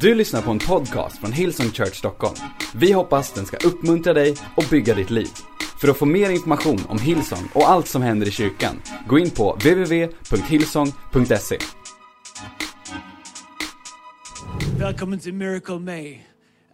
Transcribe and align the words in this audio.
Du 0.00 0.14
lyssnar 0.14 0.42
på 0.42 0.50
en 0.50 0.58
podcast 0.58 1.18
från 1.18 1.32
Hillsong 1.32 1.70
Church 1.70 1.94
Stockholm. 1.94 2.34
Vi 2.74 2.92
hoppas 2.92 3.32
den 3.32 3.46
ska 3.46 3.68
uppmuntra 3.68 4.12
dig 4.12 4.36
och 4.56 4.64
bygga 4.70 4.94
ditt 4.94 5.10
liv. 5.10 5.28
För 5.80 5.88
att 5.88 5.96
få 5.96 6.04
mer 6.04 6.30
information 6.30 6.78
om 6.88 6.98
Hillsong 6.98 7.48
och 7.54 7.68
allt 7.68 7.88
som 7.88 8.02
händer 8.02 8.28
i 8.28 8.30
kyrkan, 8.30 8.82
gå 9.08 9.18
in 9.18 9.30
på 9.30 9.52
www.hillsong.se. 9.52 11.58
Välkommen 14.78 15.18
till 15.18 15.34
Miracle 15.34 15.78
May. 15.78 16.12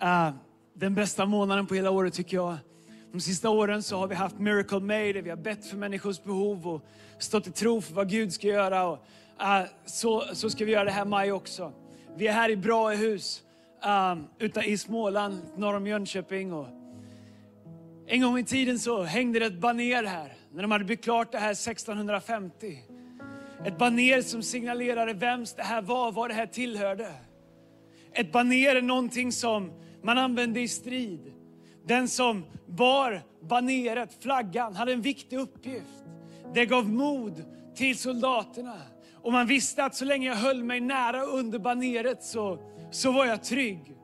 Uh, 0.02 0.30
den 0.74 0.94
bästa 0.94 1.26
månaden 1.26 1.66
på 1.66 1.74
hela 1.74 1.90
året 1.90 2.14
tycker 2.14 2.36
jag. 2.36 2.56
De 3.12 3.20
sista 3.20 3.50
åren 3.50 3.82
så 3.82 3.98
har 3.98 4.06
vi 4.06 4.14
haft 4.14 4.38
Miracle 4.38 4.80
May 4.80 5.12
där 5.12 5.22
vi 5.22 5.30
har 5.30 5.36
bett 5.36 5.66
för 5.66 5.76
människors 5.76 6.22
behov 6.22 6.68
och 6.68 6.82
stått 7.18 7.46
i 7.46 7.50
tro 7.50 7.80
för 7.80 7.94
vad 7.94 8.08
Gud 8.08 8.32
ska 8.32 8.46
göra. 8.46 8.86
Och, 8.86 8.98
uh, 9.40 9.62
så, 9.86 10.24
så 10.32 10.50
ska 10.50 10.64
vi 10.64 10.72
göra 10.72 10.84
det 10.84 10.90
här 10.90 11.04
maj 11.04 11.32
också. 11.32 11.72
Vi 12.16 12.26
är 12.26 12.32
här 12.32 12.50
i 12.50 12.56
Braehus 12.56 13.42
um, 13.84 14.28
utan 14.38 14.64
i 14.64 14.78
Småland, 14.78 15.42
norr 15.56 15.74
om 15.74 15.86
Jönköping. 15.86 16.52
Och 16.52 16.66
en 18.06 18.22
gång 18.22 18.38
i 18.38 18.44
tiden 18.44 18.78
så 18.78 19.02
hängde 19.02 19.38
det 19.38 19.46
ett 19.46 19.60
baner 19.60 20.04
här, 20.04 20.32
när 20.52 20.62
de 20.62 20.70
hade 20.70 20.84
byggt 20.84 21.04
klart 21.04 21.32
det 21.32 21.38
här 21.38 21.52
1650. 21.52 22.78
Ett 23.64 23.78
baner 23.78 24.22
som 24.22 24.42
signalerade 24.42 25.12
vems 25.12 25.54
det 25.54 25.62
här 25.62 25.82
var, 25.82 26.12
vad 26.12 26.30
det 26.30 26.34
här 26.34 26.46
tillhörde. 26.46 27.12
Ett 28.12 28.32
baner 28.32 28.76
är 28.76 28.82
någonting 28.82 29.32
som 29.32 29.72
man 30.02 30.18
använde 30.18 30.60
i 30.60 30.68
strid. 30.68 31.32
Den 31.86 32.08
som 32.08 32.44
bar 32.66 33.22
baneret, 33.40 34.16
flaggan, 34.20 34.74
hade 34.74 34.92
en 34.92 35.02
viktig 35.02 35.38
uppgift. 35.38 36.04
Det 36.54 36.66
gav 36.66 36.88
mod 36.88 37.44
till 37.74 37.98
soldaterna. 37.98 38.76
Och 39.22 39.32
man 39.32 39.46
visste 39.46 39.84
att 39.84 39.94
så 39.94 40.04
länge 40.04 40.28
jag 40.28 40.34
höll 40.34 40.64
mig 40.64 40.80
nära 40.80 41.22
under 41.22 41.58
baneret 41.58 42.22
så, 42.22 42.58
så 42.90 43.12
var 43.12 43.26
jag 43.26 43.44
trygg. 43.44 43.96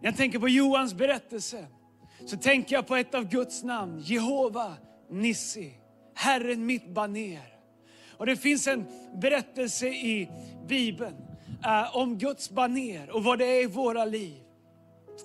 När 0.00 0.08
jag 0.08 0.16
tänker 0.16 0.38
på 0.38 0.48
Johans 0.48 0.94
berättelse 0.94 1.66
så 2.26 2.36
tänker 2.36 2.74
jag 2.74 2.86
på 2.86 2.96
ett 2.96 3.14
av 3.14 3.28
Guds 3.28 3.62
namn, 3.62 4.00
Jehova 4.00 4.72
Nissi, 5.10 5.74
Herren 6.14 6.66
mitt 6.66 6.88
baner. 6.88 7.54
Och 8.16 8.26
det 8.26 8.36
finns 8.36 8.66
en 8.66 8.86
berättelse 9.14 9.86
i 9.86 10.30
Bibeln 10.66 11.16
uh, 11.66 11.96
om 11.96 12.18
Guds 12.18 12.50
baner 12.50 13.10
och 13.10 13.24
vad 13.24 13.38
det 13.38 13.44
är 13.44 13.62
i 13.62 13.66
våra 13.66 14.04
liv. 14.04 14.40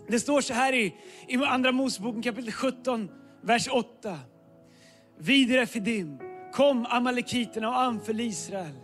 Det 0.07 0.19
står 0.19 0.41
så 0.41 0.53
här 0.53 0.73
i, 0.73 0.95
i 1.27 1.35
Andra 1.35 1.71
Moseboken 1.71 2.21
kapitel 2.21 2.51
17, 2.51 3.09
vers 3.41 3.67
8. 3.71 4.19
Vid 5.17 5.51
Refidim 5.51 6.28
kom 6.53 6.85
amalekiterna 6.89 7.69
och 7.69 7.79
anföll 7.79 8.19
Israel. 8.19 8.75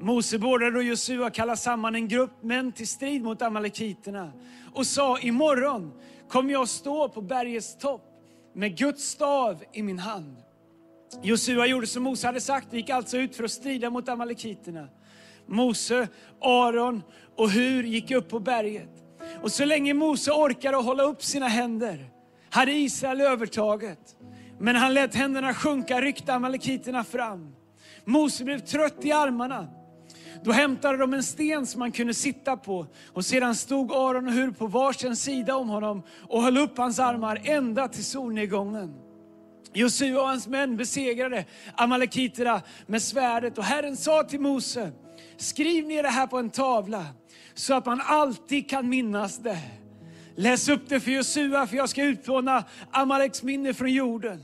Mose 0.00 0.38
beordrade 0.38 0.76
och 0.76 0.82
Josua 0.82 1.30
kalla 1.30 1.56
samman 1.56 1.94
en 1.94 2.08
grupp 2.08 2.42
män 2.42 2.72
till 2.72 2.88
strid 2.88 3.22
mot 3.22 3.42
amalekiterna 3.42 4.32
och 4.74 4.86
sa, 4.86 5.18
imorgon 5.18 5.92
kommer 6.28 6.52
jag 6.52 6.68
stå 6.68 7.08
på 7.08 7.20
bergets 7.20 7.78
topp 7.78 8.02
med 8.54 8.78
Guds 8.78 9.04
stav 9.04 9.64
i 9.72 9.82
min 9.82 9.98
hand. 9.98 10.36
Josua 11.22 11.66
gjorde 11.66 11.86
som 11.86 12.02
Mose 12.02 12.26
hade 12.26 12.40
sagt, 12.40 12.68
och 12.68 12.74
gick 12.74 12.90
alltså 12.90 13.16
ut 13.16 13.36
för 13.36 13.44
att 13.44 13.50
strida 13.50 13.90
mot 13.90 14.08
amalekiterna. 14.08 14.88
Mose, 15.46 16.08
Aron 16.40 17.02
och 17.36 17.50
Hur 17.50 17.82
gick 17.82 18.10
upp 18.10 18.28
på 18.28 18.40
berget. 18.40 18.90
Och 19.42 19.52
så 19.52 19.64
länge 19.64 19.94
Mose 19.94 20.30
orkade 20.30 20.76
hålla 20.76 21.02
upp 21.02 21.22
sina 21.22 21.48
händer 21.48 22.10
hade 22.50 22.72
Israel 22.72 23.20
övertaget. 23.20 24.16
Men 24.58 24.76
han 24.76 24.94
lät 24.94 25.14
händerna 25.14 25.54
sjunka, 25.54 26.00
ryckte 26.00 26.34
amalekiterna 26.34 27.04
fram. 27.04 27.54
Mose 28.04 28.44
blev 28.44 28.58
trött 28.58 29.04
i 29.04 29.12
armarna. 29.12 29.68
Då 30.44 30.52
hämtade 30.52 30.98
de 30.98 31.14
en 31.14 31.22
sten 31.22 31.66
som 31.66 31.78
man 31.78 31.92
kunde 31.92 32.14
sitta 32.14 32.56
på 32.56 32.86
och 33.12 33.24
sedan 33.24 33.54
stod 33.54 33.92
Aron 33.92 34.26
och 34.26 34.32
Hur 34.32 34.50
på 34.50 34.66
varsin 34.66 35.16
sida 35.16 35.56
om 35.56 35.68
honom 35.68 36.02
och 36.28 36.42
höll 36.42 36.56
upp 36.56 36.78
hans 36.78 36.98
armar 36.98 37.40
ända 37.44 37.88
till 37.88 38.04
solnedgången. 38.04 38.94
Josua 39.72 40.20
och 40.20 40.28
hans 40.28 40.46
män 40.46 40.76
besegrade 40.76 41.44
amalekiterna 41.74 42.62
med 42.86 43.02
svärdet 43.02 43.58
och 43.58 43.64
Herren 43.64 43.96
sa 43.96 44.22
till 44.22 44.40
Mose, 44.40 44.92
skriv 45.36 45.86
ner 45.86 46.02
det 46.02 46.08
här 46.08 46.26
på 46.26 46.38
en 46.38 46.50
tavla 46.50 47.06
så 47.54 47.74
att 47.74 47.86
man 47.86 48.00
alltid 48.04 48.70
kan 48.70 48.88
minnas 48.88 49.38
det. 49.38 49.58
Läs 50.36 50.68
upp 50.68 50.88
det 50.88 51.00
för 51.00 51.10
Josua 51.10 51.66
för 51.66 51.76
jag 51.76 51.88
ska 51.88 52.02
utplåna 52.02 52.64
Amaleks 52.90 53.42
minne 53.42 53.74
från 53.74 53.92
jorden. 53.92 54.40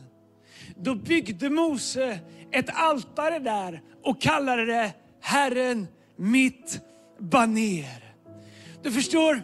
Då 0.76 0.94
byggde 0.94 1.50
Mose 1.50 2.18
ett 2.52 2.70
altare 2.72 3.38
där 3.38 3.82
och 4.02 4.20
kallade 4.20 4.64
det 4.64 4.92
Herren 5.20 5.86
mitt 6.16 6.80
baner. 7.18 8.14
Du 8.82 8.92
förstår, 8.92 9.42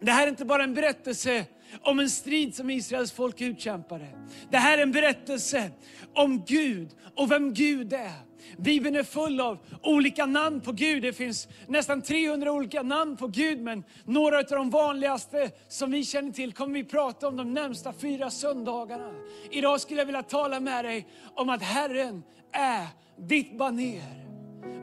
det 0.00 0.12
här 0.12 0.26
är 0.26 0.30
inte 0.30 0.44
bara 0.44 0.64
en 0.64 0.74
berättelse 0.74 1.44
om 1.80 1.98
en 1.98 2.10
strid 2.10 2.54
som 2.54 2.70
Israels 2.70 3.12
folk 3.12 3.40
utkämpade. 3.40 4.06
Det 4.50 4.56
här 4.56 4.78
är 4.78 4.82
en 4.82 4.92
berättelse 4.92 5.70
om 6.14 6.44
Gud 6.46 6.88
och 7.16 7.30
vem 7.30 7.54
Gud 7.54 7.92
är. 7.92 8.28
Bibeln 8.56 8.96
är 8.96 9.02
full 9.02 9.40
av 9.40 9.58
olika 9.82 10.26
namn 10.26 10.60
på 10.60 10.72
Gud. 10.72 11.02
Det 11.02 11.12
finns 11.12 11.48
nästan 11.66 12.02
300 12.02 12.52
olika 12.52 12.82
namn 12.82 13.16
på 13.16 13.26
Gud, 13.26 13.60
men 13.60 13.84
några 14.04 14.38
av 14.38 14.44
de 14.44 14.70
vanligaste 14.70 15.50
som 15.68 15.90
vi 15.90 16.04
känner 16.04 16.32
till 16.32 16.52
kommer 16.52 16.74
vi 16.74 16.84
prata 16.84 17.28
om 17.28 17.36
de 17.36 17.54
närmsta 17.54 17.92
fyra 17.92 18.30
söndagarna. 18.30 19.10
Idag 19.50 19.80
skulle 19.80 20.00
jag 20.00 20.06
vilja 20.06 20.22
tala 20.22 20.60
med 20.60 20.84
dig 20.84 21.06
om 21.34 21.48
att 21.48 21.62
Herren 21.62 22.22
är 22.52 22.86
ditt 23.16 23.58
baner. 23.58 24.28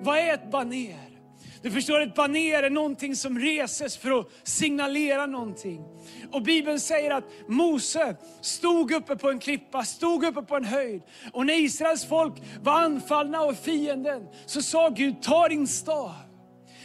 Vad 0.01 0.18
är 0.18 0.34
ett 0.34 0.51
baner? 0.51 1.15
Du 1.61 1.72
förstår, 1.72 2.01
ett 2.01 2.16
baner 2.16 2.63
är 2.63 2.69
någonting 2.69 3.16
som 3.16 3.39
reses 3.39 3.97
för 3.97 4.19
att 4.19 4.28
signalera 4.44 5.25
någonting. 5.25 5.81
Och 6.31 6.41
Bibeln 6.41 6.79
säger 6.79 7.11
att 7.11 7.23
Mose 7.47 8.16
stod 8.41 8.91
uppe 8.91 9.16
på 9.16 9.29
en 9.29 9.39
klippa, 9.39 9.83
stod 9.83 10.23
uppe 10.23 10.41
på 10.41 10.56
en 10.56 10.66
höjd. 10.66 11.01
Och 11.33 11.45
när 11.45 11.53
Israels 11.53 12.06
folk 12.06 12.33
var 12.61 12.73
anfallna 12.73 13.39
av 13.39 13.53
fienden 13.53 14.22
så 14.45 14.61
sa 14.61 14.89
Gud, 14.89 15.22
ta 15.22 15.47
din 15.47 15.67
stav. 15.67 16.11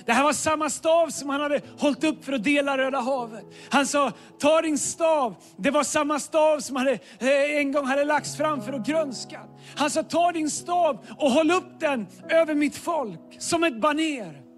Det 0.06 0.12
här 0.12 0.24
var 0.24 0.32
samma 0.32 0.70
stav 0.70 1.08
som 1.08 1.28
han 1.28 1.40
hade 1.40 1.60
hållit 1.78 2.04
upp 2.04 2.24
för 2.24 2.32
att 2.32 2.44
dela 2.44 2.78
Röda 2.78 3.00
havet. 3.00 3.44
Han 3.70 3.86
sa, 3.86 4.12
ta 4.38 4.62
din 4.62 4.78
stav. 4.78 5.34
Det 5.56 5.70
var 5.70 5.82
samma 5.82 6.20
stav 6.20 6.60
som 6.60 6.76
hade, 6.76 6.92
eh, 7.18 7.56
en 7.58 7.72
gång 7.72 7.86
hade 7.86 8.04
lagts 8.04 8.36
fram 8.36 8.62
för 8.62 8.72
att 8.72 8.86
grönska. 8.86 9.40
Han 9.76 9.90
sa, 9.90 10.02
ta 10.02 10.32
din 10.32 10.50
stav 10.50 11.06
och 11.18 11.30
håll 11.30 11.50
upp 11.50 11.80
den 11.80 12.06
över 12.28 12.54
mitt 12.54 12.76
folk 12.76 13.20
som 13.38 13.64
ett 13.64 13.80
baner. 13.80 14.49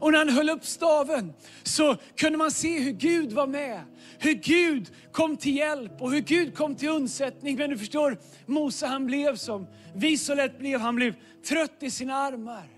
Och 0.00 0.12
när 0.12 0.18
han 0.18 0.28
höll 0.28 0.50
upp 0.50 0.64
staven 0.64 1.32
så 1.62 1.96
kunde 2.16 2.38
man 2.38 2.50
se 2.50 2.78
hur 2.78 2.92
Gud 2.92 3.32
var 3.32 3.46
med. 3.46 3.80
Hur 4.18 4.34
Gud 4.34 4.90
kom 5.12 5.36
till 5.36 5.56
hjälp 5.56 6.02
och 6.02 6.12
hur 6.12 6.20
Gud 6.20 6.56
kom 6.56 6.74
till 6.74 6.88
undsättning. 6.88 7.56
Men 7.56 7.70
du 7.70 7.78
förstår, 7.78 8.18
Mose 8.46 8.86
han 8.86 9.06
blev 9.06 9.36
som 9.36 9.66
vi 9.94 10.18
så 10.18 10.34
lätt 10.34 10.58
blev. 10.58 10.80
Han 10.80 10.96
blev 10.96 11.14
trött 11.48 11.76
i 11.80 11.90
sina 11.90 12.14
armar. 12.14 12.68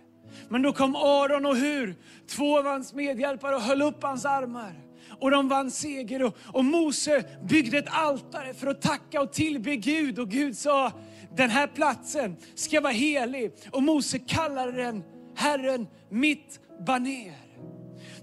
Men 0.49 0.63
då 0.63 0.73
kom 0.73 0.97
Aron 0.97 1.47
och 1.47 1.57
Hur, 1.57 1.95
två 2.29 2.59
av 2.59 2.65
hans 2.65 2.95
medhjälpare, 2.95 3.57
och 3.57 3.63
höll 3.63 3.83
upp 3.83 4.03
hans 4.03 4.25
armar. 4.25 4.75
Och 5.21 5.31
de 5.31 5.49
vann 5.49 5.71
seger 5.71 6.23
och, 6.23 6.37
och 6.53 6.65
Mose 6.65 7.25
byggde 7.49 7.79
ett 7.79 7.89
altare 7.89 8.55
för 8.55 8.67
att 8.67 8.83
tacka 8.83 9.21
och 9.21 9.33
tillbe 9.33 9.77
Gud. 9.77 10.19
Och 10.19 10.31
Gud 10.31 10.57
sa, 10.57 10.93
den 11.37 11.51
här 11.51 11.67
platsen 11.67 12.37
ska 12.55 12.81
vara 12.81 12.93
helig. 12.93 13.53
Och 13.71 13.83
Mose 13.83 14.19
kallade 14.19 14.73
den 14.73 15.03
Herren 15.37 15.87
mitt 16.11 16.61
baner. 16.87 17.35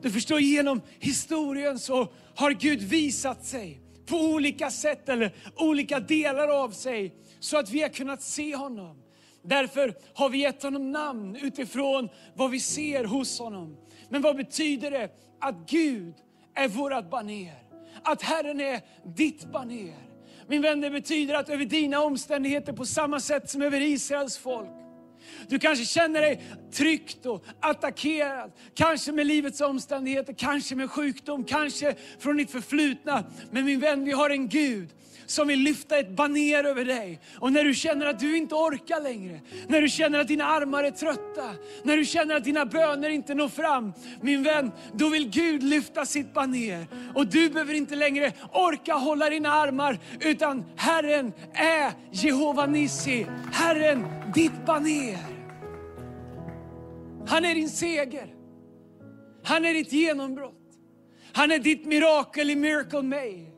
Du 0.02 0.12
förstår, 0.12 0.40
genom 0.40 0.82
historien 1.00 1.80
så 1.80 2.14
har 2.36 2.52
Gud 2.52 2.82
visat 2.82 3.46
sig 3.46 3.82
på 4.06 4.18
olika 4.18 4.70
sätt 4.70 5.10
eller 5.10 5.36
olika 5.56 6.00
delar 6.00 6.48
av 6.48 6.70
sig 6.70 7.16
så 7.40 7.58
att 7.58 7.70
vi 7.70 7.82
har 7.82 7.90
kunnat 7.90 8.22
se 8.22 8.56
honom. 8.56 8.98
Därför 9.44 9.94
har 10.14 10.30
vi 10.30 10.38
gett 10.38 10.64
honom 10.64 10.92
namn 10.92 11.36
utifrån 11.36 12.10
vad 12.36 12.52
vi 12.52 12.60
ser 12.60 13.04
hos 13.04 13.40
honom. 13.40 13.78
Men 14.10 14.22
vad 14.22 14.36
betyder 14.36 14.92
det 14.92 15.10
att 15.42 15.70
Gud 15.70 16.14
är 16.56 16.68
vårt 16.68 17.10
baner? 17.10 17.64
Att 18.04 18.22
Herren 18.22 18.60
är 18.60 18.82
ditt 19.16 19.52
baner? 19.52 19.96
Min 20.48 20.62
vän, 20.62 20.82
det 20.82 20.90
betyder 20.90 21.34
att 21.34 21.50
över 21.50 21.66
dina 21.66 22.00
omständigheter 22.00 22.74
på 22.74 22.86
samma 22.86 23.20
sätt 23.20 23.50
som 23.50 23.62
över 23.62 23.82
Israels 23.82 24.38
folk, 24.38 24.70
du 25.48 25.60
kanske 25.60 25.86
känner 25.86 26.22
dig 26.22 26.44
tryckt 26.72 27.26
och 27.26 27.46
attackerad. 27.60 28.52
Kanske 28.74 29.12
med 29.12 29.28
livets 29.28 29.62
omständigheter, 29.62 30.34
kanske 30.34 30.76
med 30.76 30.92
sjukdom, 30.92 31.44
kanske 31.44 31.96
från 32.20 32.38
ditt 32.38 32.52
förflutna. 32.52 33.24
Men 33.52 33.66
min 33.66 33.80
vän, 33.80 34.04
vi 34.04 34.12
har 34.12 34.30
en 34.30 34.50
Gud 34.50 34.90
som 35.26 35.48
vill 35.48 35.60
lyfta 35.60 35.98
ett 35.98 36.10
baner 36.10 36.64
över 36.64 36.86
dig. 36.86 37.20
Och 37.40 37.54
när 37.54 37.64
du 37.64 37.74
känner 37.74 38.06
att 38.06 38.20
du 38.20 38.38
inte 38.38 38.56
orkar 38.56 39.02
längre, 39.02 39.40
när 39.68 39.82
du 39.82 39.90
känner 39.90 40.20
att 40.20 40.28
dina 40.28 40.46
armar 40.46 40.84
är 40.84 40.92
trötta, 40.92 41.56
när 41.84 41.98
du 41.98 42.06
känner 42.06 42.36
att 42.36 42.44
dina 42.44 42.66
böner 42.66 43.10
inte 43.10 43.36
når 43.36 43.50
fram, 43.50 43.94
min 44.22 44.44
vän, 44.44 44.72
då 44.94 45.10
vill 45.10 45.30
Gud 45.30 45.64
lyfta 45.64 46.06
sitt 46.06 46.34
baner. 46.34 46.88
Och 47.16 47.28
du 47.28 47.50
behöver 47.50 47.74
inte 47.74 47.96
längre 47.96 48.34
orka 48.52 48.94
hålla 48.94 49.30
dina 49.30 49.50
armar, 49.50 50.00
utan 50.20 50.66
Herren 50.76 51.34
är 51.54 51.92
Jehova 52.12 52.66
Nissi, 52.66 53.26
Herren 53.52 54.06
ditt 54.36 54.66
baner. 54.66 55.18
Han 57.28 57.46
är 57.46 57.56
din 57.56 57.70
seger. 57.70 58.28
Han 59.44 59.66
är 59.66 59.74
ditt 59.74 59.94
genombrott. 59.94 60.54
Han 61.34 61.52
är 61.52 61.60
ditt 61.60 61.86
mirakel 61.86 62.50
i 62.50 62.56
Miracle 62.56 63.02
May. 63.02 63.53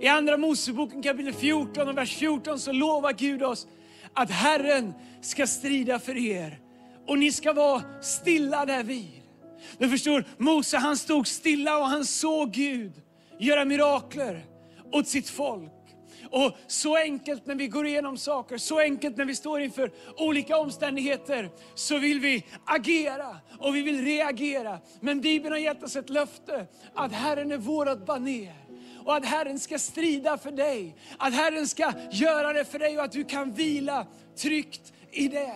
I 0.00 0.08
Andra 0.08 0.36
Moseboken 0.36 1.02
kapitel 1.02 1.32
14 1.32 1.88
och 1.88 1.98
vers 1.98 2.16
14 2.16 2.58
så 2.58 2.72
lovar 2.72 3.12
Gud 3.12 3.42
oss 3.42 3.66
att 4.12 4.30
Herren 4.30 4.92
ska 5.20 5.46
strida 5.46 5.98
för 5.98 6.16
er 6.16 6.58
och 7.06 7.18
ni 7.18 7.32
ska 7.32 7.52
vara 7.52 7.82
stilla 8.02 8.66
därvid. 8.66 9.22
Du 9.78 9.88
förstår, 9.88 10.24
Mose 10.38 10.76
han 10.76 10.96
stod 10.96 11.26
stilla 11.26 11.78
och 11.78 11.86
han 11.86 12.04
såg 12.04 12.52
Gud 12.52 12.92
göra 13.38 13.64
mirakler 13.64 14.44
åt 14.92 15.08
sitt 15.08 15.28
folk. 15.28 15.70
Och 16.30 16.52
så 16.66 16.96
enkelt 16.96 17.46
när 17.46 17.54
vi 17.54 17.68
går 17.68 17.86
igenom 17.86 18.16
saker, 18.16 18.58
så 18.58 18.78
enkelt 18.78 19.16
när 19.16 19.24
vi 19.24 19.34
står 19.34 19.60
inför 19.60 19.92
olika 20.16 20.58
omständigheter, 20.58 21.50
så 21.74 21.98
vill 21.98 22.20
vi 22.20 22.44
agera 22.64 23.36
och 23.58 23.76
vi 23.76 23.82
vill 23.82 24.04
reagera. 24.04 24.78
Men 25.00 25.20
Bibeln 25.20 25.52
har 25.52 25.58
gett 25.58 25.82
oss 25.82 25.96
ett 25.96 26.10
löfte 26.10 26.66
att 26.94 27.12
Herren 27.12 27.52
är 27.52 27.58
vårat 27.58 28.06
baner 28.06 28.63
och 29.04 29.16
att 29.16 29.24
Herren 29.24 29.58
ska 29.58 29.78
strida 29.78 30.38
för 30.38 30.50
dig. 30.50 30.96
Att 31.18 31.34
Herren 31.34 31.68
ska 31.68 31.92
göra 32.10 32.52
det 32.52 32.64
för 32.64 32.78
dig 32.78 32.98
och 32.98 33.04
att 33.04 33.12
du 33.12 33.24
kan 33.24 33.52
vila 33.52 34.06
tryggt 34.36 34.92
i 35.10 35.28
det. 35.28 35.54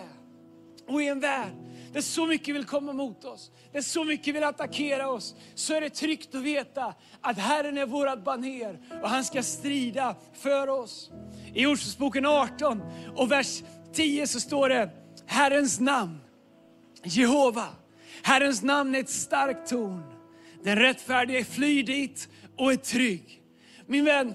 Och 0.87 1.01
i 1.01 1.07
en 1.07 1.19
värld 1.19 1.53
där 1.93 2.01
så 2.01 2.25
mycket 2.25 2.55
vill 2.55 2.65
komma 2.65 2.93
mot 2.93 3.25
oss, 3.25 3.51
där 3.71 3.81
så 3.81 4.03
mycket 4.03 4.35
vill 4.35 4.43
attackera 4.43 5.09
oss, 5.09 5.35
så 5.55 5.73
är 5.73 5.81
det 5.81 5.89
tryggt 5.89 6.35
att 6.35 6.41
veta 6.41 6.93
att 7.21 7.37
Herren 7.37 7.77
är 7.77 7.85
vårat 7.85 8.23
baner 8.23 8.79
och 9.03 9.09
han 9.09 9.23
ska 9.23 9.43
strida 9.43 10.15
för 10.33 10.67
oss. 10.67 11.11
I 11.53 11.65
Ordspråksboken 11.65 12.25
18 12.25 12.81
och 13.15 13.31
vers 13.31 13.63
10 13.93 14.27
så 14.27 14.39
står 14.39 14.69
det 14.69 14.89
Herrens 15.25 15.79
namn, 15.79 16.19
Jehova. 17.03 17.67
Herrens 18.23 18.63
namn 18.63 18.95
är 18.95 18.99
ett 18.99 19.09
starkt 19.09 19.69
torn. 19.69 20.03
Den 20.63 20.75
rättfärdige 20.75 21.43
flyr 21.43 21.83
dit 21.83 22.29
och 22.57 22.71
är 22.71 22.75
trygg. 22.75 23.38
Min 23.89 24.05
vän, 24.05 24.33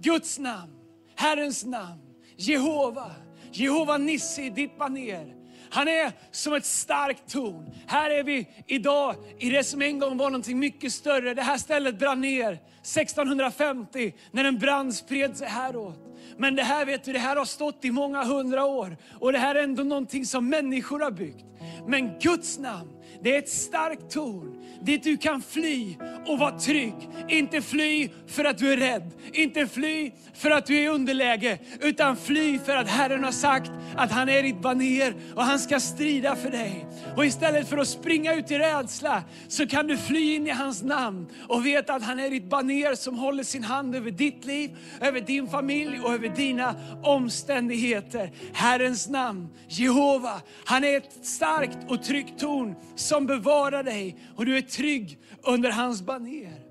Guds 0.00 0.38
namn, 0.38 0.72
Herrens 1.14 1.64
namn, 1.64 2.00
Jehova, 2.36 3.10
Jehova 3.52 3.98
Nissi, 3.98 4.50
ditt 4.50 4.78
baner. 4.78 5.34
Han 5.70 5.88
är 5.88 6.12
som 6.30 6.54
ett 6.54 6.64
starkt 6.64 7.32
torn. 7.32 7.70
Här 7.86 8.10
är 8.10 8.22
vi 8.24 8.48
idag 8.66 9.14
i 9.38 9.50
det 9.50 9.64
som 9.64 9.82
en 9.82 9.98
gång 9.98 10.16
var 10.16 10.30
något 10.30 10.48
mycket 10.48 10.92
större. 10.92 11.34
Det 11.34 11.42
här 11.42 11.58
stället 11.58 11.98
brann 11.98 12.20
ner 12.20 12.52
1650 12.52 14.14
när 14.30 14.44
en 14.44 14.58
brand 14.58 14.94
spred 14.94 15.36
sig 15.36 15.48
häråt. 15.48 15.98
Men 16.36 16.56
det 16.56 16.62
här 16.62 16.86
vet 16.86 17.04
du, 17.04 17.12
det 17.12 17.18
här 17.18 17.36
har 17.36 17.44
stått 17.44 17.84
i 17.84 17.90
många 17.90 18.24
hundra 18.24 18.64
år 18.64 18.96
och 19.20 19.32
det 19.32 19.38
här 19.38 19.54
är 19.54 19.62
ändå 19.62 19.82
någonting 19.82 20.26
som 20.26 20.48
människor 20.48 21.00
har 21.00 21.10
byggt. 21.10 21.44
Men 21.86 22.18
Guds 22.18 22.58
namn, 22.58 22.90
det 23.22 23.34
är 23.34 23.38
ett 23.38 23.48
starkt 23.48 24.10
torn 24.10 24.56
dit 24.86 25.04
du 25.04 25.16
kan 25.16 25.42
fly 25.42 25.96
och 26.26 26.38
vara 26.38 26.58
trygg. 26.58 26.94
Inte 27.28 27.62
fly 27.62 28.08
för 28.26 28.44
att 28.44 28.58
du 28.58 28.72
är 28.72 28.76
rädd, 28.76 29.10
inte 29.32 29.66
fly 29.66 30.10
för 30.34 30.50
att 30.50 30.66
du 30.66 30.76
är 30.76 30.82
i 30.82 30.88
underläge, 30.88 31.58
utan 31.80 32.16
fly 32.16 32.58
för 32.58 32.76
att 32.76 32.88
Herren 32.88 33.24
har 33.24 33.32
sagt 33.32 33.70
att 33.96 34.12
han 34.12 34.28
är 34.28 34.42
ditt 34.42 34.62
baner 34.62 35.14
och 35.34 35.42
han 35.42 35.58
ska 35.58 35.80
strida 35.80 36.36
för 36.36 36.50
dig. 36.50 36.86
Och 37.16 37.26
istället 37.26 37.68
för 37.68 37.78
att 37.78 37.88
springa 37.88 38.34
ut 38.34 38.50
i 38.50 38.58
rädsla 38.58 39.22
så 39.48 39.66
kan 39.66 39.86
du 39.86 39.96
fly 39.96 40.34
in 40.34 40.46
i 40.46 40.50
hans 40.50 40.82
namn 40.82 41.26
och 41.48 41.66
veta 41.66 41.94
att 41.94 42.02
han 42.02 42.20
är 42.20 42.30
ditt 42.30 42.50
baner 42.50 42.94
som 42.94 43.18
håller 43.18 43.42
sin 43.42 43.64
hand 43.64 43.94
över 43.94 44.10
ditt 44.10 44.44
liv, 44.44 44.76
över 45.00 45.20
din 45.20 45.48
familj 45.48 46.00
och 46.00 46.14
över 46.14 46.28
dina 46.28 46.74
omständigheter. 47.02 48.32
Herrens 48.52 49.08
namn, 49.08 49.48
Jehova, 49.68 50.40
han 50.64 50.84
är 50.84 50.96
ett 50.96 51.26
starkt 51.26 51.78
och 51.88 52.02
tryggt 52.02 52.40
torn 52.40 52.74
som 53.06 53.26
bevarar 53.26 53.82
dig 53.82 54.16
och 54.36 54.46
du 54.46 54.56
är 54.56 54.62
trygg 54.62 55.18
under 55.42 55.70
hans 55.70 56.02
baner. 56.02 56.62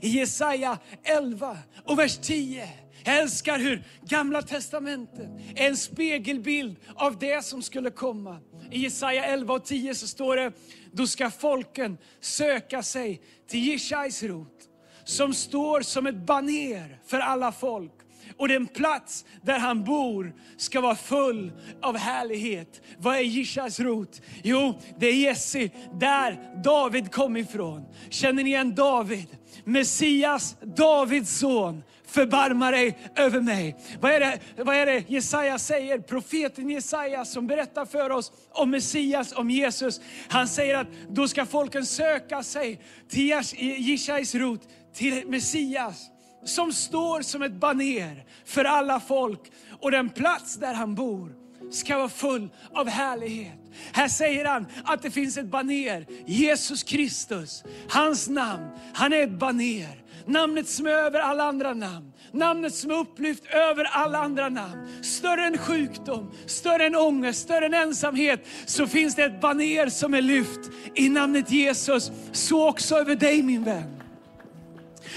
I 0.00 0.08
Jesaja 0.08 0.78
11 1.04 1.58
och 1.84 1.98
vers 1.98 2.18
10 2.18 2.68
jag 3.04 3.18
älskar 3.18 3.58
hur 3.58 3.82
Gamla 4.02 4.42
Testamentet 4.42 5.28
är 5.56 5.68
en 5.68 5.76
spegelbild 5.76 6.76
av 6.94 7.18
det 7.18 7.44
som 7.44 7.62
skulle 7.62 7.90
komma. 7.90 8.38
I 8.70 8.78
Jesaja 8.78 9.24
11 9.24 9.54
och 9.54 9.64
10 9.64 9.94
så 9.94 10.06
står 10.06 10.36
det, 10.36 10.52
då 10.92 11.06
ska 11.06 11.30
folken 11.30 11.98
söka 12.20 12.82
sig 12.82 13.22
till 13.48 13.60
Jishajs 13.60 14.22
rot, 14.22 14.58
som 15.04 15.34
står 15.34 15.80
som 15.80 16.06
ett 16.06 16.26
baner 16.26 16.98
för 17.06 17.18
alla 17.18 17.52
folk. 17.52 17.99
Och 18.36 18.48
den 18.48 18.66
plats 18.66 19.24
där 19.42 19.58
han 19.58 19.84
bor 19.84 20.34
ska 20.56 20.80
vara 20.80 20.96
full 20.96 21.52
av 21.82 21.96
härlighet. 21.96 22.80
Vad 22.98 23.16
är 23.16 23.20
Jishas 23.20 23.80
rot? 23.80 24.22
Jo, 24.42 24.80
det 24.98 25.06
är 25.06 25.14
Jesse, 25.14 25.70
där 26.00 26.62
David 26.64 27.12
kom 27.12 27.36
ifrån. 27.36 27.84
Känner 28.10 28.44
ni 28.44 28.50
igen 28.50 28.74
David? 28.74 29.26
Messias, 29.64 30.56
Davids 30.76 31.38
son 31.38 31.82
förbarma 32.10 32.70
dig 32.70 32.98
över 33.16 33.40
mig. 33.40 33.76
Vad 34.00 34.12
är, 34.12 34.20
det, 34.20 34.38
vad 34.56 34.76
är 34.76 34.86
det 34.86 35.10
Jesaja 35.10 35.58
säger? 35.58 35.98
Profeten 35.98 36.70
Jesaja 36.70 37.24
som 37.24 37.46
berättar 37.46 37.84
för 37.84 38.10
oss 38.10 38.32
om 38.50 38.70
Messias, 38.70 39.32
om 39.32 39.50
Jesus. 39.50 40.00
Han 40.28 40.48
säger 40.48 40.76
att 40.76 40.88
då 41.08 41.28
ska 41.28 41.46
folken 41.46 41.86
söka 41.86 42.42
sig 42.42 42.80
till 43.08 43.40
Jishais 43.58 44.34
rot, 44.34 44.60
till 44.94 45.26
Messias 45.26 46.10
som 46.44 46.72
står 46.72 47.22
som 47.22 47.42
ett 47.42 47.52
baner 47.52 48.24
för 48.44 48.64
alla 48.64 49.00
folk. 49.00 49.40
Och 49.80 49.90
den 49.90 50.10
plats 50.10 50.56
där 50.56 50.74
han 50.74 50.94
bor 50.94 51.32
ska 51.70 51.98
vara 51.98 52.08
full 52.08 52.48
av 52.72 52.88
härlighet. 52.88 53.58
Här 53.92 54.08
säger 54.08 54.44
han 54.44 54.66
att 54.84 55.02
det 55.02 55.10
finns 55.10 55.36
ett 55.36 55.46
baner, 55.46 56.06
Jesus 56.26 56.82
Kristus. 56.82 57.64
Hans 57.88 58.28
namn, 58.28 58.70
han 58.94 59.12
är 59.12 59.22
ett 59.22 59.38
baner. 59.38 60.02
Namnet 60.26 60.68
som 60.68 60.86
är 60.86 60.90
över 60.90 61.20
alla 61.20 61.44
andra 61.44 61.74
namn. 61.74 62.12
Namnet 62.32 62.74
som 62.74 62.90
är 62.90 62.94
upplyft 62.94 63.46
över 63.46 63.84
alla 63.84 64.18
andra 64.18 64.48
namn. 64.48 65.02
Större 65.02 65.46
än 65.46 65.58
sjukdom, 65.58 66.32
större 66.46 66.86
än 66.86 66.96
ångest, 66.96 67.42
större 67.42 67.66
än 67.66 67.74
ensamhet. 67.74 68.46
Så 68.66 68.86
finns 68.86 69.14
det 69.14 69.24
ett 69.24 69.40
baner 69.40 69.88
som 69.88 70.14
är 70.14 70.22
lyft 70.22 70.60
i 70.94 71.08
namnet 71.08 71.50
Jesus. 71.50 72.10
Så 72.32 72.68
också 72.68 72.96
över 72.96 73.14
dig 73.14 73.42
min 73.42 73.64
vän. 73.64 73.99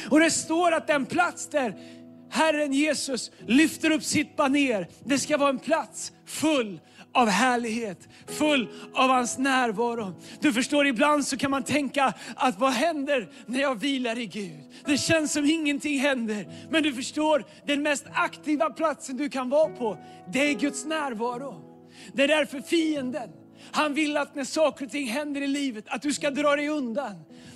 Och 0.10 0.20
det 0.20 0.32
står 0.32 0.72
att 0.72 0.88
den 0.88 1.06
plats 1.06 1.48
där 1.50 1.76
Herren 2.30 2.74
Jesus 2.74 3.32
lyfter 3.48 3.92
upp 3.92 4.04
sitt 4.04 4.36
baner, 4.36 4.88
det 5.06 5.20
ska 5.20 5.38
vara 5.38 5.50
en 5.50 5.60
plats 5.60 6.12
full 6.26 6.80
av 7.14 7.28
härlighet, 7.28 8.08
full 8.28 8.70
av 8.94 9.10
hans 9.10 9.38
närvaro. 9.38 10.16
Du 10.40 10.54
förstår, 10.54 10.88
ibland 10.88 11.26
så 11.26 11.38
kan 11.38 11.52
man 11.52 11.64
tänka 11.64 12.14
att 12.36 12.60
vad 12.60 12.72
händer 12.72 13.30
när 13.46 13.62
jag 13.62 13.80
vilar 13.80 14.18
i 14.18 14.26
Gud? 14.26 14.60
Det 14.86 14.98
känns 14.98 15.34
som 15.34 15.46
ingenting 15.46 16.00
händer. 16.00 16.48
Men 16.70 16.84
du 16.84 16.94
förstår, 16.94 17.46
den 17.66 17.84
mest 17.84 18.06
aktiva 18.14 18.70
platsen 18.70 19.18
du 19.18 19.30
kan 19.30 19.50
vara 19.50 19.70
på, 19.70 19.98
det 20.34 20.40
är 20.40 20.54
Guds 20.54 20.86
närvaro. 20.86 21.62
Det 22.14 22.24
är 22.24 22.28
därför 22.28 22.62
fienden, 22.62 23.30
han 23.72 23.94
vill 23.94 24.18
att 24.18 24.36
när 24.36 24.44
saker 24.44 24.86
och 24.86 24.92
ting 24.92 25.08
händer 25.08 25.42
i 25.42 25.48
livet, 25.48 25.86
att 25.88 26.02
du 26.02 26.14
ska 26.14 26.30
dra 26.30 26.56
dig 26.56 26.70
undan. 26.70 27.16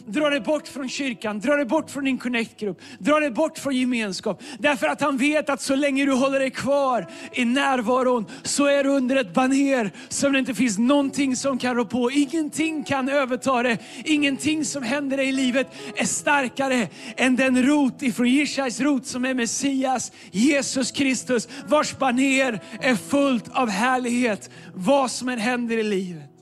Dra 0.10 0.30
dig 0.30 0.40
bort 0.40 0.68
från 0.68 0.90
kyrkan, 0.90 1.40
dra 1.40 1.56
dig 1.56 1.66
bort 1.66 1.92
från 1.92 2.04
din 2.04 2.18
connect-grupp, 2.18 2.82
dra 3.00 3.20
dig 3.20 3.32
bort 3.32 3.58
från 3.58 3.76
gemenskap. 3.76 4.44
Därför 4.60 4.88
att 4.88 5.02
han 5.02 5.18
vet 5.18 5.50
att 5.50 5.62
så 5.62 5.76
länge 5.76 6.06
du 6.06 6.12
håller 6.12 6.40
dig 6.40 6.52
kvar 6.52 7.08
i 7.34 7.46
närvaron 7.46 8.26
så 8.44 8.66
är 8.66 8.84
du 8.84 8.90
under 8.90 9.16
ett 9.16 9.34
baner 9.34 9.92
som 10.10 10.34
det 10.34 10.40
inte 10.40 10.54
finns 10.54 10.78
någonting 10.78 11.36
som 11.36 11.58
kan 11.58 11.76
rå 11.76 11.86
på. 11.86 12.12
Ingenting 12.12 12.84
kan 12.84 13.10
överta 13.10 13.64
det. 13.64 13.78
Ingenting 14.06 14.66
som 14.66 14.84
händer 14.84 15.18
dig 15.18 15.30
i 15.30 15.32
livet 15.32 15.68
är 15.96 16.06
starkare 16.06 16.88
än 17.18 17.36
den 17.36 17.64
rot 17.64 18.02
ifrån 18.02 18.30
Jishais 18.30 18.82
rot 18.82 19.08
som 19.08 19.26
är 19.26 19.34
Messias, 19.34 20.12
Jesus 20.32 20.92
Kristus, 20.92 21.48
vars 21.68 21.98
baner 21.98 22.60
är 22.82 22.96
fullt 22.96 23.50
av 23.54 23.70
härlighet. 23.70 24.50
Vad 24.74 25.12
som 25.12 25.30
än 25.30 25.40
händer 25.40 25.78
i 25.78 25.84
livet. 25.84 26.37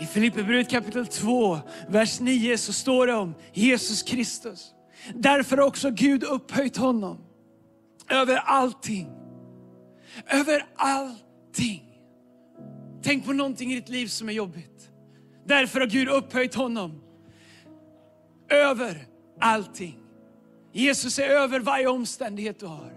I 0.00 0.06
Filipperbrevet 0.06 0.70
kapitel 0.70 1.06
2, 1.06 1.58
vers 1.88 2.20
9 2.20 2.58
så 2.58 2.72
står 2.72 3.06
det 3.06 3.14
om 3.14 3.34
Jesus 3.52 4.02
Kristus. 4.02 4.74
Därför 5.14 5.56
har 5.56 5.64
också 5.64 5.90
Gud 5.90 6.24
upphöjt 6.24 6.76
honom 6.76 7.18
över 8.10 8.36
allting. 8.36 9.08
Över 10.26 10.66
allting. 10.76 11.84
Tänk 13.02 13.26
på 13.26 13.32
någonting 13.32 13.72
i 13.72 13.74
ditt 13.74 13.88
liv 13.88 14.06
som 14.06 14.28
är 14.28 14.32
jobbigt. 14.32 14.90
Därför 15.46 15.80
har 15.80 15.86
Gud 15.86 16.08
upphöjt 16.08 16.54
honom 16.54 17.00
över 18.48 19.06
allting. 19.40 19.98
Jesus 20.72 21.18
är 21.18 21.28
över 21.28 21.60
varje 21.60 21.88
omständighet 21.88 22.60
du 22.60 22.66
har 22.66 22.92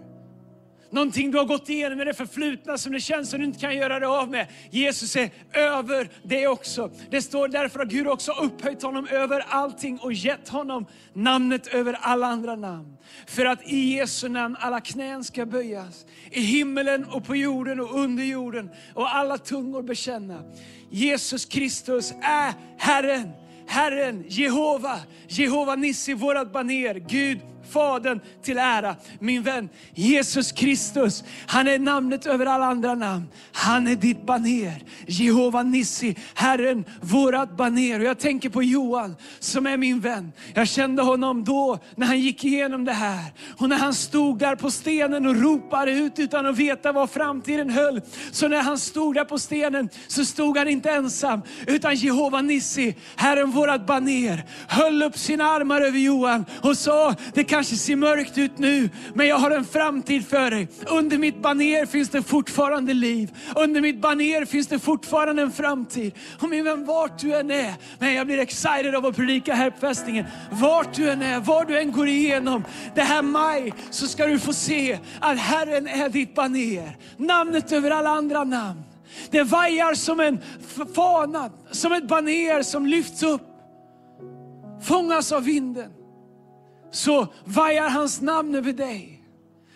någonting 0.92 1.30
du 1.30 1.38
har 1.38 1.44
gått 1.44 1.68
igenom 1.68 2.00
i 2.00 2.04
det 2.04 2.14
förflutna 2.14 2.78
som 2.78 2.92
det 2.92 3.00
känns 3.00 3.30
som 3.30 3.38
du 3.40 3.46
inte 3.46 3.58
kan 3.58 3.76
göra 3.76 4.00
det 4.00 4.08
av 4.08 4.30
med. 4.30 4.46
Jesus 4.70 5.16
är 5.16 5.30
över 5.52 6.08
det 6.22 6.46
också. 6.46 6.90
Det 7.10 7.22
står 7.22 7.48
därför 7.48 7.80
att 7.80 7.88
Gud 7.88 8.06
också 8.06 8.32
upphöjt 8.32 8.82
honom 8.82 9.06
över 9.06 9.44
allting 9.48 9.98
och 9.98 10.12
gett 10.12 10.48
honom 10.48 10.86
namnet 11.12 11.66
över 11.66 11.98
alla 12.00 12.26
andra 12.26 12.56
namn. 12.56 12.96
För 13.26 13.44
att 13.44 13.66
i 13.66 13.96
Jesu 13.96 14.28
namn 14.28 14.56
alla 14.60 14.80
knän 14.80 15.24
ska 15.24 15.46
böjas. 15.46 16.06
I 16.30 16.40
himmelen 16.40 17.04
och 17.04 17.24
på 17.24 17.36
jorden 17.36 17.80
och 17.80 17.98
under 17.98 18.24
jorden 18.24 18.70
och 18.94 19.14
alla 19.14 19.38
tungor 19.38 19.82
bekänna. 19.82 20.42
Jesus 20.90 21.44
Kristus 21.44 22.12
är 22.22 22.52
Herren. 22.78 23.30
Herren, 23.66 24.24
Jehova, 24.28 24.98
Jehova 25.28 25.74
Nissi, 25.74 26.14
vårat 26.14 26.52
baner, 26.52 26.94
Gud 26.94 27.40
Fadern 27.72 28.20
till 28.42 28.58
ära. 28.58 28.96
Min 29.18 29.42
vän, 29.42 29.68
Jesus 29.94 30.52
Kristus, 30.52 31.24
han 31.46 31.68
är 31.68 31.78
namnet 31.78 32.26
över 32.26 32.46
alla 32.46 32.66
andra 32.66 32.94
namn. 32.94 33.28
Han 33.52 33.86
är 33.86 33.96
ditt 33.96 34.26
baner. 34.26 34.82
Jehova 35.06 35.62
Nissi, 35.62 36.16
Herren, 36.34 36.84
vårat 37.00 37.56
baner. 37.56 38.00
Och 38.00 38.06
jag 38.06 38.18
tänker 38.18 38.48
på 38.50 38.62
Johan 38.62 39.16
som 39.38 39.66
är 39.66 39.76
min 39.76 40.00
vän. 40.00 40.32
Jag 40.54 40.68
kände 40.68 41.02
honom 41.02 41.44
då 41.44 41.78
när 41.96 42.06
han 42.06 42.20
gick 42.20 42.44
igenom 42.44 42.84
det 42.84 42.92
här. 42.92 43.32
Och 43.56 43.68
när 43.68 43.78
han 43.78 43.94
stod 43.94 44.38
där 44.38 44.56
på 44.56 44.70
stenen 44.70 45.26
och 45.26 45.36
ropade 45.36 45.92
ut 45.92 46.18
utan 46.18 46.46
att 46.46 46.56
veta 46.56 46.92
vad 46.92 47.10
framtiden 47.10 47.70
höll. 47.70 48.00
Så 48.32 48.48
när 48.48 48.62
han 48.62 48.78
stod 48.78 49.14
där 49.14 49.24
på 49.24 49.38
stenen 49.38 49.88
så 50.08 50.24
stod 50.24 50.58
han 50.58 50.68
inte 50.68 50.90
ensam 50.90 51.42
utan 51.66 51.94
Jehova 51.94 52.40
Nissi, 52.40 52.94
Herren 53.16 53.50
vårat 53.50 53.86
baner, 53.86 54.44
höll 54.68 55.02
upp 55.02 55.18
sina 55.18 55.44
armar 55.44 55.80
över 55.80 55.98
Johan 55.98 56.44
och 56.62 56.76
sa, 56.76 57.14
det 57.34 57.44
kanske 57.62 57.76
ser 57.76 57.96
mörkt 57.96 58.38
ut 58.38 58.58
nu, 58.58 58.90
men 59.14 59.26
jag 59.26 59.36
har 59.36 59.50
en 59.50 59.64
framtid 59.64 60.26
för 60.26 60.50
dig. 60.50 60.68
Under 60.86 61.18
mitt 61.18 61.42
baner 61.42 61.86
finns 61.86 62.08
det 62.08 62.22
fortfarande 62.22 62.94
liv. 62.94 63.30
Under 63.56 63.80
mitt 63.80 64.00
baner 64.00 64.44
finns 64.44 64.66
det 64.66 64.78
fortfarande 64.78 65.42
en 65.42 65.52
framtid. 65.52 66.12
Och 66.40 66.48
min 66.48 66.64
vän, 66.64 66.84
vart 66.84 67.18
du 67.18 67.34
än 67.34 67.50
är, 67.50 67.74
men 67.98 68.14
jag 68.14 68.26
blir 68.26 68.38
excited 68.38 68.94
av 68.94 69.06
att 69.06 69.16
predika 69.16 69.54
här 69.54 69.70
på 69.70 69.78
fästningen. 69.78 70.24
Vart 70.50 70.94
du 70.94 71.10
än 71.10 71.22
är, 71.22 71.40
var 71.40 71.64
du 71.64 71.78
än 71.78 71.92
går 71.92 72.08
igenom 72.08 72.64
det 72.94 73.02
här 73.02 73.22
maj, 73.22 73.74
så 73.90 74.06
ska 74.06 74.26
du 74.26 74.38
få 74.38 74.52
se 74.52 74.98
att 75.20 75.38
Herren 75.38 75.86
är 75.86 76.08
ditt 76.08 76.34
baner. 76.34 76.96
Namnet 77.16 77.72
över 77.72 77.90
alla 77.90 78.10
andra 78.10 78.44
namn. 78.44 78.82
Det 79.30 79.42
vajar 79.42 79.94
som 79.94 80.20
en 80.20 80.38
fana, 80.94 81.50
som 81.70 81.92
ett 81.92 82.08
baner 82.08 82.62
som 82.62 82.86
lyfts 82.86 83.22
upp, 83.22 83.42
fångas 84.82 85.32
av 85.32 85.44
vinden 85.44 86.01
så 86.92 87.26
vajar 87.44 87.90
hans 87.90 88.20
namn 88.20 88.54
över 88.54 88.72
dig. 88.72 89.18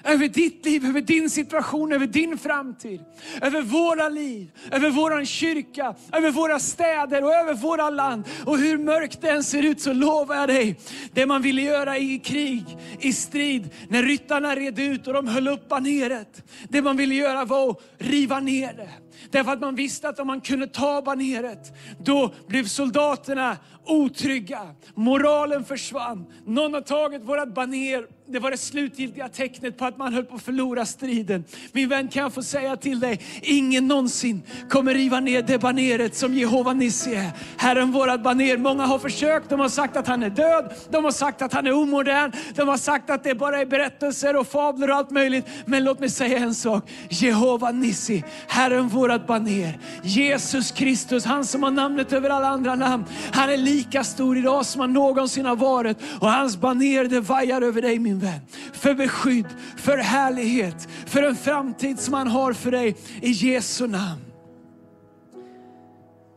Över 0.04 0.28
ditt 0.28 0.64
liv, 0.64 0.85
över 0.87 1.00
din 1.00 1.30
situation, 1.30 1.92
över 1.92 2.06
din 2.06 2.38
framtid. 2.38 3.00
Över 3.42 3.62
våra 3.62 4.08
liv, 4.08 4.50
över 4.70 4.90
vår 4.90 5.25
kyrka, 5.25 5.94
över 6.12 6.30
våra 6.30 6.58
städer 6.58 7.25
och 7.25 7.35
över 7.35 7.54
våra 7.54 7.90
land. 7.90 8.25
Och 8.44 8.58
hur 8.58 8.78
mörkt 8.78 9.20
det 9.20 9.30
än 9.30 9.44
ser 9.44 9.62
ut 9.62 9.80
så 9.80 9.92
lovar 9.92 10.35
jag 10.35 10.49
dig, 10.49 10.78
det 11.12 11.26
man 11.26 11.42
ville 11.42 11.62
göra 11.62 11.99
i 11.99 12.18
krig, 12.18 12.64
i 13.00 13.12
strid, 13.12 13.70
när 13.88 14.02
ryttarna 14.02 14.56
red 14.56 14.78
ut 14.78 15.06
och 15.06 15.12
de 15.12 15.26
höll 15.26 15.49
upp 15.49 15.68
baneret. 15.68 16.42
Det 16.68 16.82
man 16.82 16.96
ville 16.96 17.14
göra 17.14 17.44
var 17.44 17.70
att 17.70 17.80
riva 17.99 18.40
ner 18.40 18.73
det. 18.73 18.90
Därför 19.30 19.52
att 19.52 19.61
man 19.61 19.75
visste 19.75 20.08
att 20.08 20.18
om 20.18 20.26
man 20.26 20.40
kunde 20.40 20.66
ta 20.66 21.02
baneret, 21.02 21.73
då 21.99 22.35
blev 22.49 22.64
soldaterna 22.64 23.56
otrygga. 23.85 24.75
Moralen 24.94 25.64
försvann. 25.64 26.26
Någon 26.44 26.75
har 26.75 26.80
tagit 26.80 27.23
vårat 27.23 27.54
baner 27.54 28.06
det 28.28 28.38
var 28.38 28.50
det 28.50 28.56
slutgiltiga 28.56 29.28
tecknet 29.28 29.78
på 29.78 29.85
att 29.85 29.99
man 29.99 30.12
höll 30.14 30.25
på 30.25 30.35
att 30.35 30.42
förlora 30.42 30.87
striden. 30.87 31.45
Min 31.73 31.88
vän, 31.88 32.09
kan 32.09 32.23
jag 32.23 32.35
få 32.35 32.42
säga 32.42 32.76
till 32.76 33.00
dig, 33.00 33.21
ingen 33.42 33.88
någonsin 33.88 34.42
kommer 34.68 34.95
riva 34.95 35.21
ner 35.21 35.42
det 35.42 35.59
baneret 35.59 36.16
som 36.16 36.35
Jehova 36.35 36.73
Nissi 36.73 37.14
är. 37.14 37.30
Herren 37.56 37.92
vårat 37.92 38.23
baner. 38.23 38.56
Många 38.56 38.87
har 38.87 38.99
försökt, 38.99 39.50
de 39.50 39.61
har 39.61 39.68
sagt 39.68 39.97
att 39.97 40.06
han 40.06 40.23
är 40.23 40.30
död, 40.30 40.75
de 40.90 41.04
har 41.04 41.11
sagt 41.11 41.42
att 41.42 41.52
han 41.52 41.66
är 41.66 41.73
omodern, 41.73 42.33
de 42.54 42.68
har 42.68 42.76
sagt 42.76 43.11
att 43.11 43.25
det 43.25 43.35
bara 43.35 43.61
är 43.61 43.66
berättelser 43.66 44.37
och 44.37 44.47
fabler 44.47 44.90
och 44.90 44.97
allt 44.97 45.11
möjligt. 45.11 45.47
Men 45.66 45.85
låt 45.85 46.00
mig 46.00 46.11
säga 46.11 46.38
en 46.38 46.54
sak, 46.54 46.90
Jehova 47.09 47.71
Nissi, 47.71 48.25
Herren 48.49 48.88
vårat 48.88 49.26
baner. 49.26 49.78
Jesus 50.02 50.71
Kristus, 50.71 51.25
han 51.25 51.45
som 51.45 51.62
har 51.62 51.71
namnet 51.71 52.12
över 52.12 52.30
alla 52.30 52.49
andra 52.49 52.75
namn. 52.75 53.04
Han 53.33 53.50
är 53.50 53.56
lika 53.56 54.04
stor 54.04 54.38
idag 54.38 54.66
som 54.66 54.80
han 54.80 54.92
någonsin 54.92 55.47
har 55.47 55.56
varit 55.56 55.97
och 56.21 56.30
hans 56.30 56.56
baner 56.56 57.04
det 57.04 57.21
vajar 57.21 57.62
över 57.62 57.83
dig 57.83 57.99
min 57.99 58.15
min 58.16 58.30
vän. 58.30 58.40
För 58.73 58.94
beskydd, 58.94 59.46
för 59.76 59.99
härlighet, 59.99 60.88
för 61.06 61.23
en 61.23 61.37
framtid 61.37 62.00
som 62.00 62.14
han 62.14 62.28
har 62.28 62.52
för 62.52 62.70
dig 62.70 62.96
i 63.23 63.30
Jesu 63.30 63.87
namn. 63.87 64.23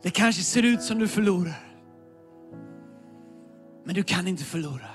Det 0.02 0.10
kanske 0.10 0.42
ser 0.42 0.62
ut 0.62 0.82
som 0.82 0.98
du 0.98 1.08
förlorar. 1.08 1.66
Men 3.84 3.94
du 3.94 4.02
kan 4.02 4.28
inte 4.28 4.44
förlora. 4.44 4.90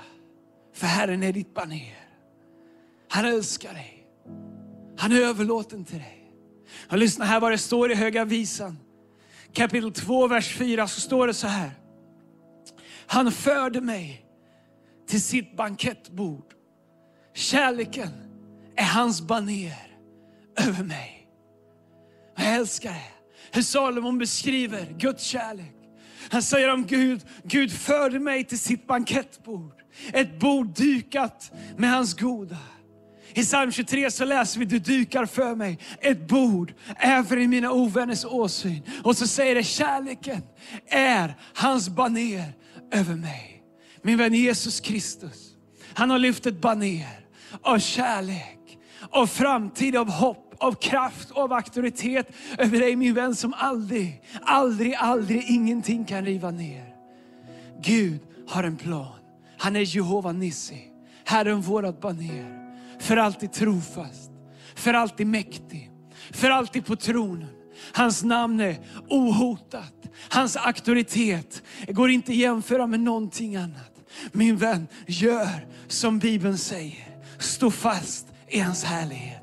För 0.74 0.86
Herren 0.86 1.22
är 1.22 1.32
ditt 1.32 1.54
baner. 1.54 1.98
Han 3.08 3.24
älskar 3.24 3.72
dig. 3.72 4.06
Han 4.98 5.12
är 5.12 5.20
överlåten 5.20 5.84
till 5.84 5.98
dig. 5.98 6.32
Och 6.90 6.98
lyssna 6.98 7.24
här 7.24 7.40
vad 7.40 7.52
det 7.52 7.58
står 7.58 7.92
i 7.92 7.94
Höga 7.94 8.24
Visan. 8.24 8.78
Kapitel 9.52 9.92
2, 9.92 10.26
vers 10.26 10.56
4 10.56 10.88
så 10.88 11.00
står 11.00 11.26
det 11.26 11.34
så 11.34 11.46
här. 11.46 11.70
Han 13.06 13.32
förde 13.32 13.80
mig 13.80 14.26
till 15.06 15.22
sitt 15.22 15.56
bankettbord 15.56 16.55
Kärleken 17.36 18.10
är 18.76 18.84
hans 18.84 19.22
baner 19.22 19.76
över 20.60 20.84
mig. 20.84 21.28
Jag 22.36 22.54
älskar 22.54 22.90
det. 22.90 23.10
Hur 23.52 23.62
Salomon 23.62 24.18
beskriver 24.18 24.94
Guds 24.98 25.24
kärlek. 25.24 25.74
Han 26.30 26.42
säger 26.42 26.72
om 26.72 26.86
Gud, 26.86 27.20
Gud 27.44 27.72
förde 27.72 28.20
mig 28.20 28.44
till 28.44 28.58
sitt 28.58 28.86
bankettbord. 28.86 29.72
Ett 30.12 30.38
bord 30.38 30.66
dukat 30.66 31.52
med 31.76 31.90
hans 31.90 32.14
goda. 32.14 32.58
I 33.34 33.42
psalm 33.42 33.72
23 33.72 34.10
så 34.10 34.24
läser 34.24 34.60
vi, 34.60 34.64
du 34.64 34.78
dukar 34.78 35.26
för 35.26 35.54
mig 35.54 35.78
ett 36.00 36.28
bord 36.28 36.74
även 36.96 37.42
i 37.42 37.48
mina 37.48 37.72
ovänners 37.72 38.24
åsyn. 38.24 38.82
Och 39.04 39.16
så 39.16 39.26
säger 39.26 39.54
det, 39.54 39.62
kärleken 39.62 40.42
är 40.88 41.34
hans 41.54 41.88
baner 41.88 42.52
över 42.92 43.14
mig. 43.14 43.62
Min 44.02 44.18
vän 44.18 44.34
Jesus 44.34 44.80
Kristus, 44.80 45.52
han 45.94 46.10
har 46.10 46.18
lyft 46.18 46.46
ett 46.46 46.60
baner 46.60 47.25
av 47.62 47.78
kärlek, 47.78 48.78
av 49.10 49.26
framtid, 49.26 49.96
av 49.96 50.10
hopp, 50.10 50.54
av 50.58 50.72
kraft 50.72 51.30
och 51.30 51.42
av 51.42 51.52
auktoritet 51.52 52.30
över 52.58 52.80
dig 52.80 52.96
min 52.96 53.14
vän 53.14 53.34
som 53.34 53.54
aldrig, 53.54 54.22
aldrig, 54.42 54.94
aldrig 54.94 55.50
ingenting 55.50 56.04
kan 56.04 56.24
riva 56.24 56.50
ner. 56.50 56.94
Gud 57.82 58.20
har 58.48 58.64
en 58.64 58.76
plan. 58.76 59.18
Han 59.58 59.76
är 59.76 59.80
Jehova 59.96 60.32
Nissi, 60.32 60.82
Herren 61.24 61.60
vårat 61.60 62.00
baner. 62.00 62.66
För 63.00 63.16
alltid 63.16 63.52
trofast, 63.52 64.30
för 64.74 64.94
alltid 64.94 65.26
mäktig, 65.26 65.90
för 66.30 66.50
alltid 66.50 66.86
på 66.86 66.96
tronen. 66.96 67.48
Hans 67.92 68.24
namn 68.24 68.60
är 68.60 68.78
ohotat. 69.08 69.92
Hans 70.28 70.56
auktoritet 70.56 71.62
går 71.88 72.10
inte 72.10 72.32
att 72.32 72.38
jämföra 72.38 72.86
med 72.86 73.00
någonting 73.00 73.56
annat. 73.56 73.92
Min 74.32 74.56
vän, 74.56 74.88
gör 75.06 75.66
som 75.88 76.18
Bibeln 76.18 76.58
säger. 76.58 77.05
Stå 77.38 77.70
fast 77.70 78.26
i 78.48 78.60
hans 78.60 78.84
härlighet. 78.84 79.42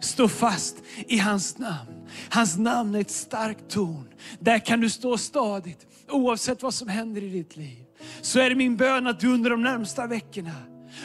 Stå 0.00 0.28
fast 0.28 0.76
i 1.08 1.18
hans 1.18 1.58
namn. 1.58 2.08
Hans 2.30 2.56
namn 2.58 2.94
är 2.94 3.00
ett 3.00 3.10
starkt 3.10 3.70
torn. 3.70 4.08
Där 4.38 4.58
kan 4.58 4.80
du 4.80 4.90
stå 4.90 5.18
stadigt 5.18 5.86
oavsett 6.08 6.62
vad 6.62 6.74
som 6.74 6.88
händer 6.88 7.22
i 7.22 7.28
ditt 7.28 7.56
liv. 7.56 7.84
Så 8.20 8.40
är 8.40 8.50
det 8.50 8.56
min 8.56 8.76
bön 8.76 9.06
att 9.06 9.20
du 9.20 9.34
under 9.34 9.50
de 9.50 9.62
närmsta 9.62 10.06
veckorna, 10.06 10.54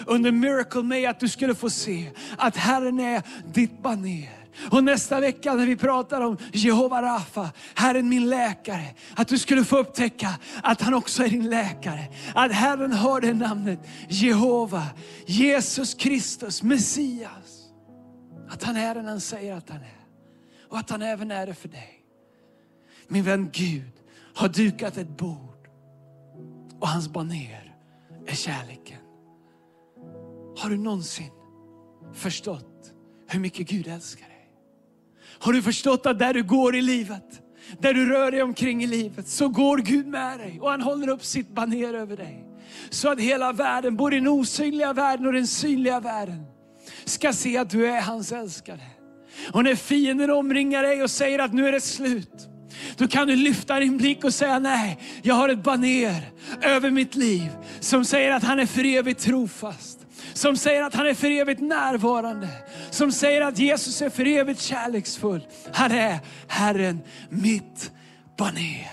under 0.06 0.32
Miracle 0.32 0.84
May, 0.84 1.06
att 1.06 1.20
du 1.20 1.28
skulle 1.28 1.56
få 1.56 1.70
se 1.70 2.12
att 2.38 2.56
Herren 2.56 3.00
är 3.00 3.24
ditt 3.54 3.84
baner. 3.84 4.40
Och 4.72 4.84
nästa 4.84 5.20
vecka 5.20 5.54
när 5.54 5.66
vi 5.66 5.76
pratar 5.76 6.22
om 6.22 6.38
Jehova 6.54 7.02
Rafa, 7.02 7.50
Herren 7.76 8.10
min 8.10 8.30
läkare, 8.30 8.86
att 9.16 9.28
du 9.28 9.38
skulle 9.38 9.64
få 9.64 9.78
upptäcka 9.78 10.30
att 10.64 10.82
han 10.82 10.94
också 10.94 11.24
är 11.24 11.30
din 11.30 11.50
läkare. 11.50 12.08
Att 12.36 12.52
Herren 12.52 12.94
har 12.94 13.22
det 13.22 13.34
namnet, 13.34 13.80
Jehova, 14.10 14.84
Jesus 15.26 15.94
Kristus, 15.94 16.64
Messias. 16.64 17.60
Att 18.50 18.64
han 18.64 18.78
är 18.78 18.96
den 18.96 19.06
han 19.06 19.22
säger 19.22 19.56
att 19.56 19.70
han 19.70 19.82
är. 19.82 20.06
Och 20.70 20.78
att 20.78 20.90
han 20.90 21.02
även 21.02 21.32
är 21.32 21.48
det 21.48 21.54
för 21.54 21.70
dig. 21.70 21.96
Min 23.08 23.24
vän 23.24 23.50
Gud 23.54 23.92
har 24.36 24.48
dukat 24.48 24.98
ett 24.98 25.18
bord 25.18 25.68
och 26.80 26.88
hans 26.88 27.10
baner 27.10 27.76
är 28.28 28.36
kärleken. 28.36 29.00
Har 30.58 30.70
du 30.70 30.78
någonsin 30.78 31.32
förstått 32.14 32.94
hur 33.28 33.40
mycket 33.40 33.70
Gud 33.70 33.88
älskar 33.88 34.28
dig? 34.28 34.29
Har 35.40 35.54
du 35.54 35.62
förstått 35.62 36.06
att 36.06 36.20
där 36.20 36.34
du 36.34 36.44
går 36.44 36.76
i 36.76 36.82
livet, 36.82 37.42
där 37.80 37.94
du 37.94 38.06
rör 38.06 38.32
dig 38.32 38.44
omkring 38.44 38.84
i 38.84 38.88
livet, 38.88 39.28
så 39.28 39.48
går 39.48 39.78
Gud 39.78 40.08
med 40.08 40.40
dig 40.40 40.60
och 40.62 40.70
han 40.70 40.82
håller 40.82 41.08
upp 41.08 41.26
sitt 41.26 41.50
baner 41.50 41.94
över 41.94 42.18
dig. 42.18 42.46
Så 42.90 43.10
att 43.10 43.20
hela 43.20 43.52
världen, 43.52 43.96
både 43.96 44.16
den 44.16 44.28
osynliga 44.28 44.94
världen 44.94 45.28
och 45.28 45.34
den 45.34 45.48
synliga 45.48 46.00
världen, 46.00 46.46
ska 47.06 47.34
se 47.34 47.58
att 47.58 47.70
du 47.70 47.88
är 47.88 48.02
hans 48.02 48.32
älskade. 48.32 48.84
Och 49.52 49.64
när 49.64 49.76
fienden 49.76 50.32
omringar 50.32 50.84
dig 50.84 51.04
och 51.04 51.12
säger 51.12 51.40
att 51.40 51.54
nu 51.54 51.68
är 51.68 51.72
det 51.72 51.82
slut, 51.82 52.48
då 52.98 53.08
kan 53.08 53.28
du 53.28 53.36
lyfta 53.36 53.80
din 53.80 53.98
blick 53.98 54.24
och 54.24 54.34
säga 54.34 54.60
nej, 54.60 55.00
jag 55.22 55.36
har 55.36 55.50
ett 55.50 55.64
baner 55.64 56.32
över 56.62 56.90
mitt 56.90 57.16
liv 57.16 57.50
som 57.80 58.06
säger 58.06 58.32
att 58.32 58.44
han 58.44 58.60
är 58.60 58.66
för 58.66 58.86
evigt 58.86 59.20
trofast. 59.20 60.00
Som 60.34 60.58
säger 60.58 60.84
att 60.84 60.96
han 60.96 61.08
är 61.08 61.14
för 61.14 61.32
evigt 61.32 61.62
närvarande. 61.62 62.48
Som 63.00 63.12
säger 63.12 63.42
att 63.42 63.60
Jesus 63.60 64.02
är 64.02 64.10
för 64.10 64.28
evigt 64.28 64.62
kärleksfull. 64.62 65.48
Han 65.74 65.92
är 65.92 66.20
Herren, 66.48 67.02
mitt 67.30 67.92
baner. 68.38 68.92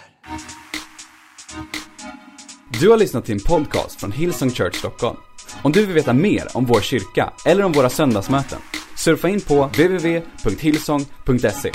Du 2.81 2.91
har 2.91 2.97
lyssnat 2.97 3.25
till 3.25 3.35
en 3.35 3.41
podcast 3.41 4.01
från 4.01 4.13
Hillsong 4.13 4.51
Church 4.51 4.75
Stockholm. 4.75 5.17
Om 5.63 5.73
du 5.73 5.87
vill 5.87 5.95
veta 5.95 6.13
mer 6.13 6.57
om 6.57 6.65
vår 6.65 6.81
kyrka 6.81 7.33
eller 7.47 7.65
om 7.65 7.73
våra 7.73 7.91
söndagsmöten, 7.91 8.59
surfa 8.97 9.29
in 9.29 9.41
på 9.41 9.67
www.hillsong.se. 9.67 11.73